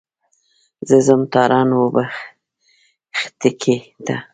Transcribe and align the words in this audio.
زه 0.87 0.97
ځم 1.05 1.21
تارڼ 1.33 1.67
اوبښتکۍ 1.77 3.77
ته. 4.05 4.15